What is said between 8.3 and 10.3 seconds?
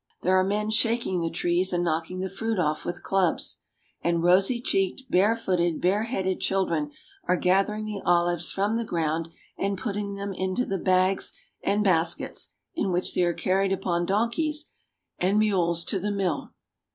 from the ground, and putting